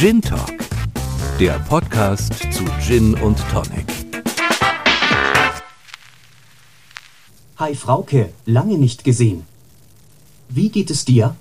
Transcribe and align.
Gin 0.00 0.22
Talk, 0.22 0.56
der 1.38 1.58
Podcast 1.68 2.32
zu 2.54 2.64
Gin 2.80 3.12
und 3.16 3.36
Tonic. 3.52 3.84
Hi 7.58 7.74
Frauke, 7.74 8.32
lange 8.46 8.78
nicht 8.78 9.04
gesehen. 9.04 9.42
Wie 10.48 10.70
geht 10.70 10.88
es 10.88 11.04
dir? 11.04 11.36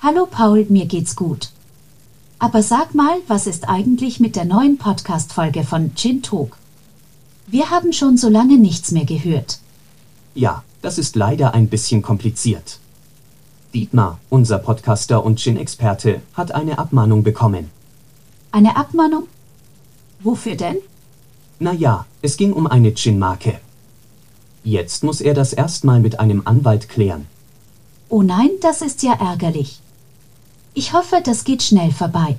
Hallo 0.00 0.26
Paul, 0.28 0.66
mir 0.68 0.86
geht's 0.86 1.14
gut. 1.14 1.50
Aber 2.40 2.64
sag 2.64 2.96
mal, 2.96 3.18
was 3.28 3.46
ist 3.46 3.68
eigentlich 3.68 4.18
mit 4.18 4.34
der 4.34 4.46
neuen 4.46 4.78
Podcast-Folge 4.78 5.62
von 5.62 5.94
Gin 5.94 6.22
Talk? 6.22 6.56
Wir 7.46 7.70
haben 7.70 7.92
schon 7.92 8.16
so 8.16 8.28
lange 8.28 8.58
nichts 8.58 8.90
mehr 8.90 9.04
gehört. 9.04 9.60
Ja, 10.34 10.64
das 10.82 10.98
ist 10.98 11.14
leider 11.14 11.54
ein 11.54 11.68
bisschen 11.68 12.02
kompliziert. 12.02 12.80
Dietmar, 13.72 14.18
unser 14.28 14.58
Podcaster 14.58 15.24
und 15.24 15.38
Gin-Experte, 15.38 16.20
hat 16.34 16.52
eine 16.52 16.80
Abmahnung 16.80 17.22
bekommen. 17.22 17.75
Eine 18.56 18.74
Abmahnung? 18.74 19.24
Wofür 20.20 20.56
denn? 20.56 20.78
Naja, 21.58 22.06
es 22.22 22.38
ging 22.38 22.54
um 22.54 22.66
eine 22.66 22.94
Gin-Marke. 22.94 23.60
Jetzt 24.64 25.04
muss 25.04 25.20
er 25.20 25.34
das 25.34 25.52
erstmal 25.52 26.00
mit 26.00 26.18
einem 26.20 26.40
Anwalt 26.46 26.88
klären. 26.88 27.26
Oh 28.08 28.22
nein, 28.22 28.48
das 28.62 28.80
ist 28.80 29.02
ja 29.02 29.12
ärgerlich. 29.12 29.80
Ich 30.72 30.94
hoffe, 30.94 31.16
das 31.22 31.44
geht 31.44 31.64
schnell 31.64 31.92
vorbei. 31.92 32.38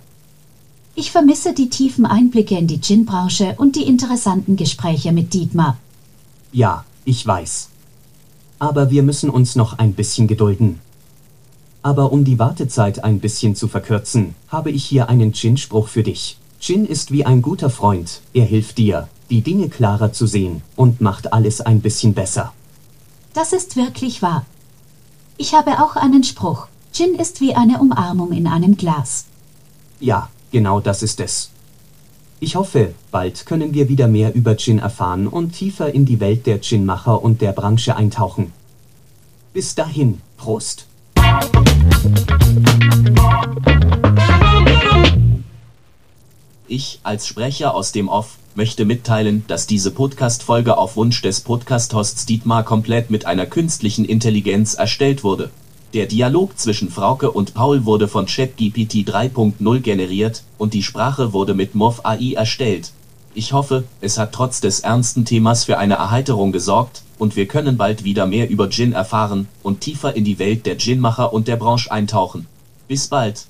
Ich 0.96 1.12
vermisse 1.12 1.54
die 1.54 1.70
tiefen 1.70 2.08
Einblicke 2.08 2.58
in 2.58 2.66
die 2.66 2.82
Gin-Branche 2.82 3.54
und 3.60 3.76
die 3.76 3.84
interessanten 3.84 4.56
Gespräche 4.56 5.12
mit 5.12 5.36
Dietmar. 5.36 5.78
Ja, 6.52 6.84
ich 7.06 7.28
weiß. 7.28 7.70
Aber 8.58 8.90
wir 8.90 9.04
müssen 9.04 9.30
uns 9.30 9.56
noch 9.56 9.78
ein 9.78 9.94
bisschen 9.94 10.28
gedulden. 10.28 10.80
Aber 11.88 12.12
um 12.12 12.26
die 12.26 12.38
Wartezeit 12.38 13.06
ein 13.06 13.22
bisschen 13.22 13.56
zu 13.56 13.70
verkürzen, 13.70 14.36
habe 14.50 14.72
ich 14.72 14.84
hier 14.84 15.08
einen 15.08 15.32
Gin-Spruch 15.32 15.88
für 15.88 16.04
dich. 16.04 16.38
Gin 16.60 16.86
ist 16.86 17.12
wie 17.12 17.26
ein 17.26 17.42
guter 17.42 17.70
Freund, 17.70 18.20
er 18.34 18.44
hilft 18.44 18.78
dir, 18.78 19.08
die 19.30 19.40
Dinge 19.40 19.70
klarer 19.70 20.12
zu 20.12 20.28
sehen 20.28 20.64
und 20.76 21.00
macht 21.00 21.32
alles 21.32 21.62
ein 21.62 21.80
bisschen 21.80 22.14
besser. 22.14 22.52
Das 23.34 23.54
ist 23.54 23.78
wirklich 23.78 24.22
wahr. 24.22 24.46
Ich 25.38 25.54
habe 25.54 25.82
auch 25.82 25.96
einen 25.96 26.26
Spruch. 26.26 26.68
Gin 26.92 27.16
ist 27.16 27.40
wie 27.40 27.56
eine 27.56 27.80
Umarmung 27.80 28.34
in 28.34 28.48
einem 28.48 28.76
Glas. 28.76 29.24
Ja, 30.02 30.30
genau 30.52 30.82
das 30.82 31.02
ist 31.02 31.22
es. 31.22 31.52
Ich 32.42 32.58
hoffe, 32.58 32.96
bald 33.12 33.46
können 33.46 33.74
wir 33.74 33.88
wieder 33.88 34.10
mehr 34.10 34.36
über 34.36 34.58
Gin 34.58 34.80
erfahren 34.80 35.26
und 35.26 35.54
tiefer 35.54 35.94
in 35.94 36.06
die 36.06 36.20
Welt 36.20 36.48
der 36.48 36.58
Ginmacher 36.58 37.24
und 37.24 37.40
der 37.40 37.54
Branche 37.54 37.96
eintauchen. 37.96 38.52
Bis 39.54 39.74
dahin, 39.74 40.20
Prost! 40.36 40.86
Ich, 46.68 47.00
als 47.04 47.28
Sprecher 47.28 47.74
aus 47.74 47.92
dem 47.92 48.10
Off, 48.10 48.38
möchte 48.56 48.86
mitteilen, 48.86 49.44
dass 49.48 49.68
diese 49.68 49.92
Podcast-Folge 49.92 50.78
auf 50.78 50.96
Wunsch 50.96 51.22
des 51.22 51.42
Podcast-Hosts 51.42 52.26
Dietmar 52.26 52.64
komplett 52.64 53.10
mit 53.10 53.26
einer 53.26 53.46
künstlichen 53.46 54.04
Intelligenz 54.04 54.74
erstellt 54.74 55.24
wurde. 55.24 55.50
Der 55.94 56.06
Dialog 56.06 56.58
zwischen 56.60 56.90
Frauke 56.90 57.32
und 57.32 57.54
Paul 57.54 57.86
wurde 57.86 58.08
von 58.08 58.26
ChatGPT 58.26 59.08
3.0 59.10 59.80
generiert 59.80 60.44
und 60.58 60.74
die 60.74 60.84
Sprache 60.84 61.32
wurde 61.32 61.54
mit 61.54 61.76
Morph 61.76 62.02
AI 62.04 62.34
erstellt. 62.34 62.92
Ich 63.38 63.54
hoffe, 63.54 63.84
es 64.02 64.18
hat 64.18 64.32
trotz 64.32 64.62
des 64.62 64.80
ernsten 64.80 65.24
Themas 65.24 65.64
für 65.64 65.78
eine 65.78 65.94
Erheiterung 65.94 66.52
gesorgt 66.52 67.04
und 67.20 67.36
wir 67.36 67.48
können 67.48 67.78
bald 67.78 68.04
wieder 68.04 68.26
mehr 68.26 68.50
über 68.50 68.68
Gin 68.72 68.94
erfahren 68.94 69.48
und 69.62 69.80
tiefer 69.80 70.16
in 70.16 70.26
die 70.26 70.40
Welt 70.40 70.66
der 70.66 70.74
Ginmacher 70.74 71.32
und 71.32 71.48
der 71.48 71.56
Branche 71.56 71.92
eintauchen. 71.92 72.48
Bis 72.88 73.10
bald! 73.10 73.46